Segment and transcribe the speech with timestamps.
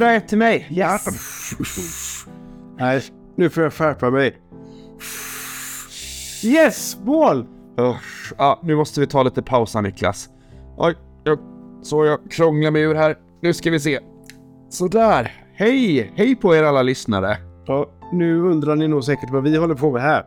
[0.00, 0.66] 4-1 till mig.
[0.70, 1.04] Yes!
[2.78, 3.02] Nej,
[3.36, 4.36] nu får jag skärpa mig.
[6.44, 6.96] Yes!
[7.04, 7.46] Mål!
[8.38, 10.28] Ja, nu måste vi ta lite paus här Niklas.
[10.76, 11.38] Oj, jag,
[11.82, 13.16] så jag krånglar mig ur här.
[13.42, 14.00] Nu ska vi se.
[14.70, 15.32] Sådär.
[15.54, 16.12] Hej!
[16.16, 17.36] Hej på er alla lyssnare.
[17.66, 20.24] Ja, nu undrar ni nog säkert vad vi håller på med här.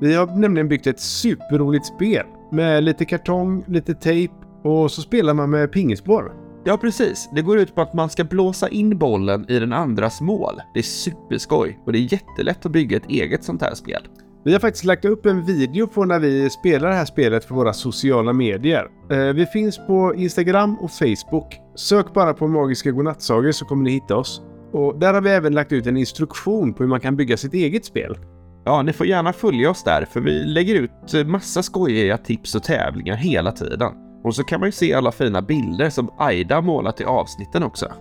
[0.00, 5.34] Vi har nämligen byggt ett superroligt spel med lite kartong, lite tejp och så spelar
[5.34, 6.30] man med pingisboll.
[6.64, 7.28] Ja, precis.
[7.32, 10.54] Det går ut på att man ska blåsa in bollen i den andras mål.
[10.74, 14.08] Det är superskoj och det är jättelätt att bygga ett eget sånt här spel.
[14.44, 17.54] Vi har faktiskt lagt upp en video på när vi spelar det här spelet på
[17.54, 18.86] våra sociala medier.
[19.10, 21.58] Eh, vi finns på Instagram och Facebook.
[21.74, 24.42] Sök bara på Magiska Godnattsagor så kommer ni hitta oss.
[24.72, 27.54] Och där har vi även lagt ut en instruktion på hur man kan bygga sitt
[27.54, 28.18] eget spel.
[28.64, 32.62] Ja, ni får gärna följa oss där för vi lägger ut massa skojiga tips och
[32.62, 33.92] tävlingar hela tiden.
[34.22, 37.92] Och så kan man ju se alla fina bilder som Aida målat i avsnitten också.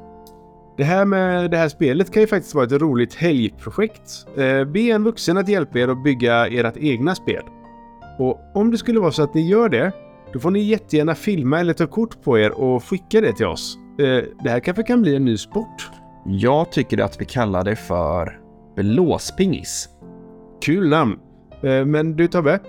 [0.77, 4.27] Det här med det här spelet kan ju faktiskt vara ett roligt helgprojekt.
[4.37, 7.43] Eh, be en vuxen att hjälpa er att bygga ert egna spel.
[8.19, 9.91] Och om det skulle vara så att ni gör det,
[10.33, 13.77] då får ni jättegärna filma eller ta kort på er och skicka det till oss.
[13.99, 15.89] Eh, det här kanske kan bli en ny sport.
[16.25, 18.39] Jag tycker att vi kallar det för
[18.75, 19.89] blåspingis.
[20.61, 21.19] Kul namn.
[21.63, 22.59] Eh, men du Tobbe,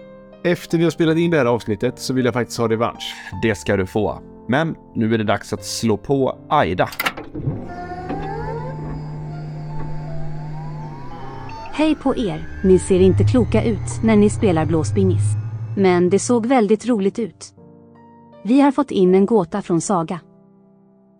[0.45, 3.15] efter vi har spelat in det här avsnittet så vill jag faktiskt ha revansch.
[3.43, 4.23] Det ska du få.
[4.49, 6.89] Men nu är det dags att slå på Aida.
[11.73, 12.49] Hej på er!
[12.65, 15.23] Ni ser inte kloka ut när ni spelar blåspingis.
[15.77, 17.55] Men det såg väldigt roligt ut.
[18.45, 20.21] Vi har fått in en gåta från Saga.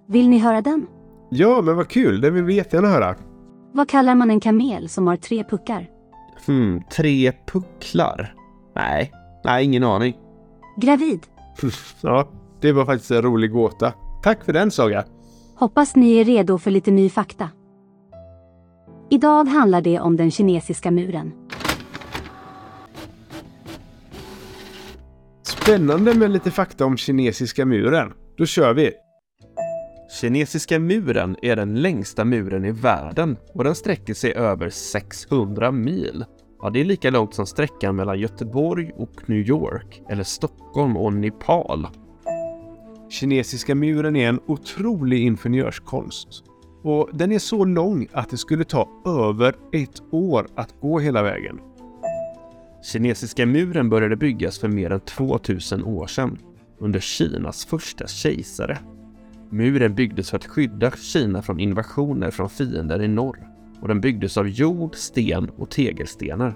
[0.09, 0.87] Vill ni höra den?
[1.31, 2.21] Ja, men vad kul.
[2.21, 3.15] Det vill vi jättegärna höra.
[3.73, 5.89] Vad kallar man en kamel som har tre puckar?
[6.47, 8.35] Hmm, tre pucklar?
[8.75, 9.13] Nej,
[9.45, 10.17] nej, ingen aning.
[10.77, 11.21] Gravid.
[12.03, 12.29] Ja,
[12.61, 13.93] det var faktiskt en rolig gåta.
[14.23, 15.05] Tack för den Saga.
[15.55, 17.49] Hoppas ni är redo för lite ny fakta.
[19.11, 21.33] Idag handlar det om den kinesiska muren.
[25.43, 28.13] Spännande med lite fakta om kinesiska muren.
[28.37, 28.93] Då kör vi!
[30.21, 36.25] Kinesiska muren är den längsta muren i världen och den sträcker sig över 600 mil.
[36.63, 41.13] Ja, det är lika långt som sträckan mellan Göteborg och New York eller Stockholm och
[41.13, 41.87] Nepal.
[43.09, 46.29] Kinesiska muren är en otrolig ingenjörskonst.
[46.83, 51.23] Och den är så lång att det skulle ta över ett år att gå hela
[51.23, 51.61] vägen.
[52.93, 56.39] Kinesiska muren började byggas för mer än 2000 år sedan
[56.79, 58.79] under Kinas första kejsare.
[59.51, 63.51] Muren byggdes för att skydda Kina från invasioner från fiender i norr
[63.83, 66.55] och den byggdes av jord, sten och tegelstenar.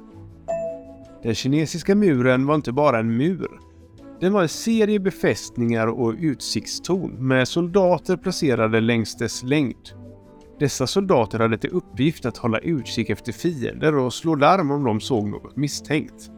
[1.22, 3.60] Den kinesiska muren var inte bara en mur.
[4.20, 9.90] Den var en serie befästningar och utsiktstorn med soldater placerade längs dess längd.
[10.58, 15.00] Dessa soldater hade till uppgift att hålla utkik efter fiender och slå larm om de
[15.00, 16.30] såg något misstänkt.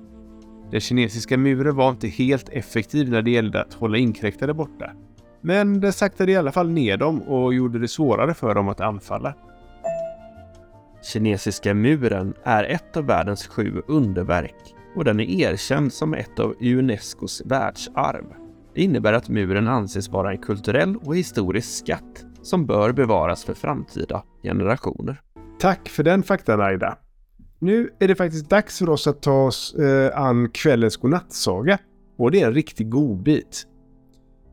[0.71, 4.91] Den kinesiska muren var inte helt effektiv när det gällde att hålla inkräktare borta.
[5.41, 8.81] Men den saktade i alla fall ner dem och gjorde det svårare för dem att
[8.81, 9.35] anfalla.
[11.13, 16.55] Kinesiska muren är ett av världens sju underverk och den är erkänd som ett av
[16.61, 18.25] Unescos världsarv.
[18.75, 23.55] Det innebär att muren anses vara en kulturell och historisk skatt som bör bevaras för
[23.55, 25.21] framtida generationer.
[25.59, 26.99] Tack för den faktan Aida.
[27.59, 31.79] Nu är det faktiskt dags för oss att ta oss eh, an kvällens godnattsaga.
[32.19, 33.67] Och det är en riktig godbit.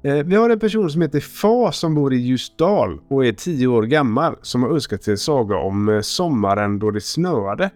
[0.04, 3.68] Eh, vi har en person som heter Fa som bor i Ljusdal och är 10
[3.68, 7.70] år gammal som har önskat sig en saga om eh, sommaren då det snöade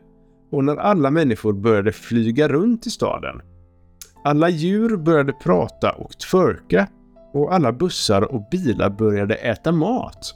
[0.51, 3.41] och när alla människor började flyga runt i staden.
[4.23, 6.88] Alla djur började prata och twerka
[7.33, 10.33] och alla bussar och bilar började äta mat.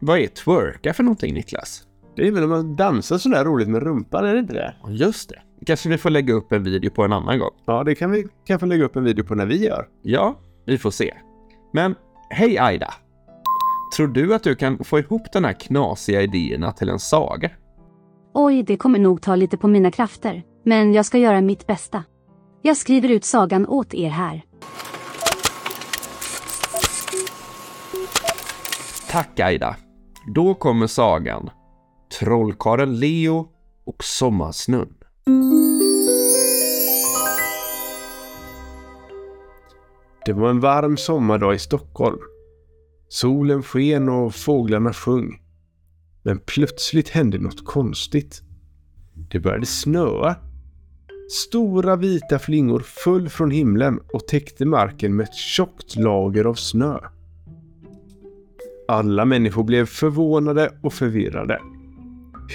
[0.00, 1.82] Vad är twerka för någonting Niklas?
[2.16, 4.74] Det är väl om man dansar sådär roligt med rumpan, är det inte det?
[4.88, 5.38] Just det.
[5.66, 7.50] Kanske vi får lägga upp en video på en annan gång.
[7.66, 9.88] Ja, det kan vi kanske lägga upp en video på när vi gör.
[10.02, 11.14] Ja, vi får se.
[11.72, 11.94] Men
[12.30, 12.94] hej Aida!
[13.96, 17.50] Tror du att du kan få ihop den här knasiga idéerna till en saga?
[18.34, 20.42] Oj, det kommer nog ta lite på mina krafter.
[20.64, 22.04] Men jag ska göra mitt bästa.
[22.62, 24.42] Jag skriver ut sagan åt er här.
[29.10, 29.76] Tack Aida.
[30.34, 31.50] Då kommer sagan
[32.20, 33.48] Trollkarlen Leo
[33.86, 34.94] och Sommarsnön.
[40.26, 42.18] Det var en varm sommardag i Stockholm.
[43.08, 45.40] Solen sken och fåglarna sjöng.
[46.22, 48.42] Men plötsligt hände något konstigt.
[49.30, 50.36] Det började snöa.
[51.30, 56.98] Stora vita flingor föll från himlen och täckte marken med ett tjockt lager av snö.
[58.88, 61.60] Alla människor blev förvånade och förvirrade.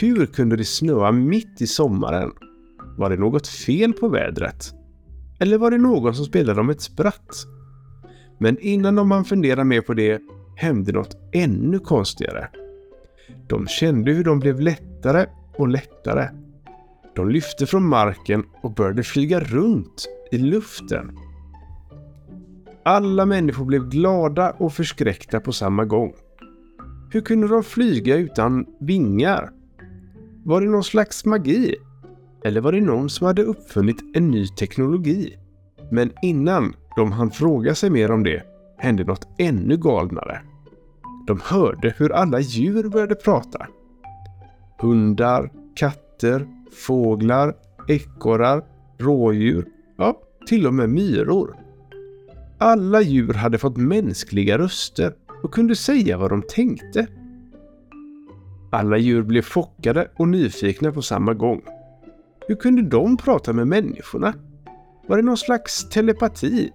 [0.02, 2.32] Hur kunde det snöa mitt i sommaren?
[2.98, 4.74] Var det något fel på vädret?
[5.40, 7.46] Eller var det någon som spelade om ett spratt?
[8.40, 10.22] Men innan de hann fundera mer på det
[10.56, 12.50] hände något ännu konstigare.
[13.48, 15.26] De kände hur de blev lättare
[15.58, 16.30] och lättare.
[17.16, 21.18] De lyfte från marken och började flyga runt i luften.
[22.84, 26.14] Alla människor blev glada och förskräckta på samma gång.
[27.12, 29.52] Hur kunde de flyga utan vingar?
[30.46, 31.76] Var det någon slags magi?
[32.44, 35.38] Eller var det någon som hade uppfunnit en ny teknologi?
[35.92, 38.44] Men innan de hann fråga sig mer om det
[38.78, 40.42] hände något ännu galnare.
[41.28, 43.68] De hörde hur alla djur började prata.
[44.82, 46.48] Hundar, katter,
[46.88, 47.56] fåglar,
[47.88, 48.64] ekorrar,
[48.98, 49.66] rådjur,
[49.98, 51.56] ja, till och med myror.
[52.58, 55.14] Alla djur hade fått mänskliga röster
[55.44, 57.08] och kunde säga vad de tänkte.
[58.72, 61.62] Alla djur blev chockade och nyfikna på samma gång.
[62.48, 64.34] Hur kunde de prata med människorna?
[65.08, 66.72] Var det någon slags telepati?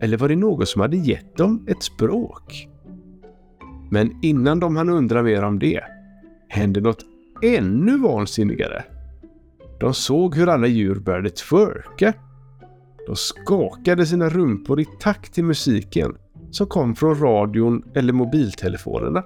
[0.00, 2.68] Eller var det någon som hade gett dem ett språk?
[3.90, 5.80] Men innan de hann undra mer om det
[6.48, 7.04] hände något
[7.42, 8.84] ännu vansinnigare.
[9.80, 12.12] De såg hur alla djur började twerka.
[13.06, 16.16] De skakade sina rumpor i takt till musiken
[16.50, 19.22] som kom från radion eller mobiltelefonerna.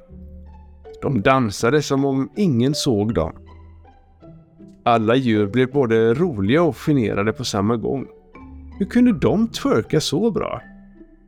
[1.03, 3.33] De dansade som om ingen såg dem.
[4.85, 8.07] Alla djur blev både roliga och generade på samma gång.
[8.81, 10.63] Hur kunde de twerka så bra?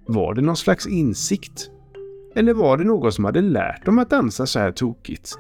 [0.07, 1.71] Var det någon slags insikt?
[2.35, 5.39] Eller var det någon som hade lärt dem att dansa så här tokigt?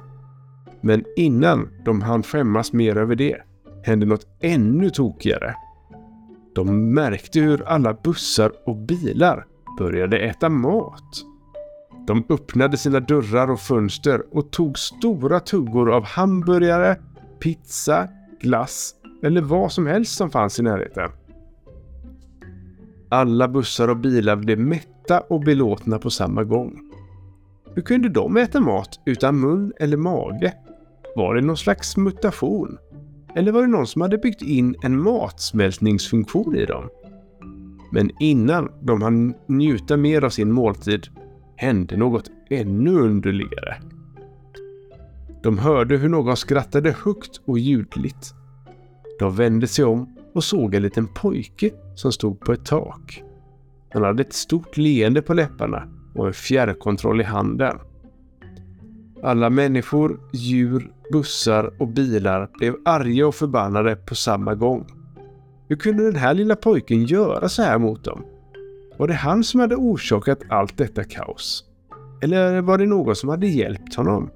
[0.80, 3.36] Men innan de hann skämmas mer över det
[3.84, 5.54] hände något ännu tokigare.
[6.54, 9.46] De märkte hur alla bussar och bilar
[9.78, 11.24] började äta mat.
[12.06, 16.96] De öppnade sina dörrar och fönster och tog stora tuggor av hamburgare,
[17.40, 18.08] pizza,
[18.40, 21.10] glass eller vad som helst som fanns i närheten.
[23.12, 26.80] Alla bussar och bilar blev mätta och belåtna på samma gång.
[27.74, 30.54] Hur kunde de äta mat utan mun eller mage?
[31.16, 32.78] Var det någon slags mutation?
[33.34, 36.88] Eller var det någon som hade byggt in en matsmältningsfunktion i dem?
[37.92, 41.06] Men innan de hann njuta mer av sin måltid
[41.56, 43.76] hände något ännu underligare.
[45.42, 48.34] De hörde hur någon skrattade högt och ljudligt.
[49.18, 53.22] De vände sig om och såg en liten pojke som stod på ett tak.
[53.92, 57.78] Han hade ett stort leende på läpparna och en fjärrkontroll i handen.
[59.22, 64.86] Alla människor, djur, bussar och bilar blev arga och förbannade på samma gång.
[65.68, 68.24] Hur kunde den här lilla pojken göra så här mot dem?
[68.98, 71.64] Var det han som hade orsakat allt detta kaos?
[72.22, 74.30] Eller var det någon som hade hjälpt honom?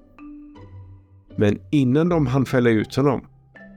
[1.36, 3.26] Men innan de hann fälla ut honom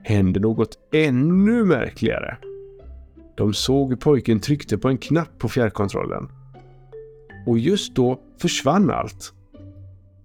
[0.02, 2.36] hände något ännu märkligare.
[3.36, 6.28] De såg hur pojken tryckte på en knapp på fjärrkontrollen.
[7.46, 9.32] Och just då försvann allt.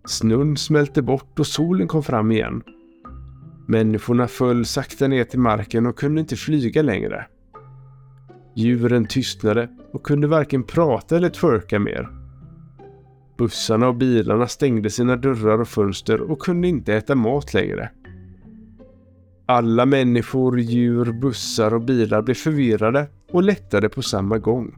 [0.06, 2.63] Snön smälte bort och solen kom fram igen.
[3.68, 7.25] Människorna föll sakta ner till marken och kunde inte flyga längre.
[8.56, 12.10] Djuren tystnade och kunde varken prata eller twerka mer.
[13.38, 17.89] Bussarna och bilarna stängde sina dörrar och fönster och kunde inte äta mat längre.
[19.48, 24.75] Alla människor, djur, bussar och bilar blev förvirrade och lättade på samma gång.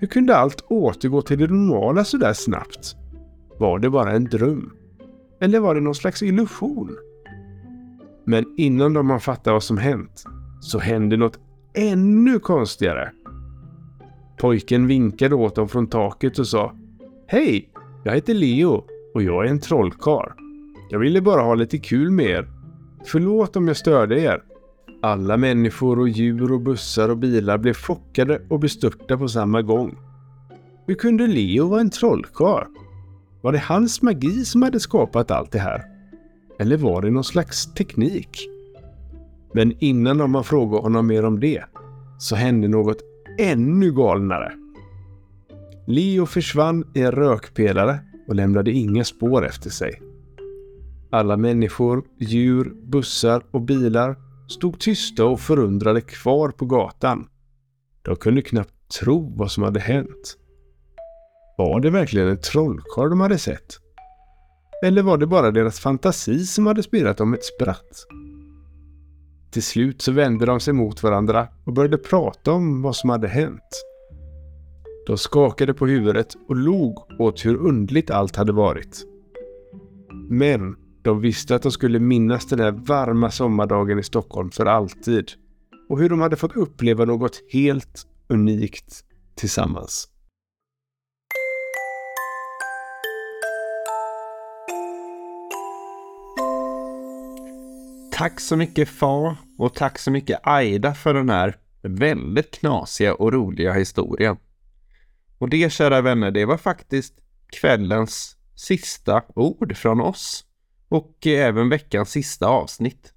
[0.00, 2.96] Hur kunde allt återgå till det normala så där snabbt?
[3.58, 4.72] Var det bara en dröm?
[5.40, 6.96] Eller var det någon slags illusion?
[8.24, 10.24] Men innan de har fattat vad som hänt
[10.60, 11.38] så hände något
[11.74, 13.12] ännu konstigare.
[14.38, 16.72] Pojken vinkade åt dem från taket och sa
[17.26, 17.70] Hej!
[18.04, 20.30] Jag heter Leo och jag är en trollkarl.
[20.90, 22.55] Jag ville bara ha lite kul med er.
[23.06, 24.42] Förlåt om jag störde er.
[25.02, 29.98] Alla människor och djur och bussar och bilar blev chockade och bestörta på samma gång.
[30.86, 32.66] Hur kunde Leo vara en trollkarl?
[33.42, 35.82] Var det hans magi som hade skapat allt det här?
[36.58, 38.48] Eller var det någon slags teknik?
[39.52, 41.64] Men innan de har frågat honom mer om det
[42.18, 43.02] så hände något
[43.38, 44.52] ännu galnare.
[45.86, 47.98] Leo försvann i en rökpelare
[48.28, 50.05] och lämnade inga spår efter sig.
[51.10, 54.16] Alla människor, djur, bussar och bilar
[54.48, 57.28] stod tysta och förundrade kvar på gatan.
[58.02, 60.36] De kunde knappt tro vad som hade hänt.
[61.58, 63.76] Var det verkligen en trollkarl de hade sett?
[64.84, 68.06] Eller var det bara deras fantasi som hade spelat dem ett spratt?
[69.50, 73.28] Till slut så vände de sig mot varandra och började prata om vad som hade
[73.28, 73.84] hänt.
[75.06, 79.04] De skakade på huvudet och log åt hur undligt allt hade varit.
[80.28, 85.32] Men de visste att de skulle minnas den här varma sommardagen i Stockholm för alltid.
[85.88, 90.08] Och hur de hade fått uppleva något helt unikt tillsammans.
[98.12, 103.32] Tack så mycket Far och tack så mycket Aida för den här väldigt knasiga och
[103.32, 104.36] roliga historien.
[105.38, 107.14] Och det kära vänner, det var faktiskt
[107.60, 110.46] kvällens sista ord från oss
[110.88, 113.12] och eh, även veckans sista avsnitt.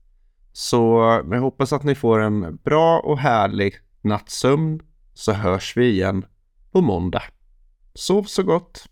[0.52, 1.00] Så
[1.32, 4.80] jag hoppas att ni får en bra och härlig nattsömn
[5.14, 6.26] så hörs vi igen
[6.72, 7.24] på måndag.
[7.94, 8.86] Sov så gott!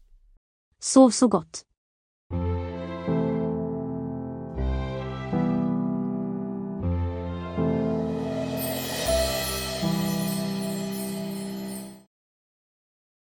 [0.79, 1.66] Sov så gott.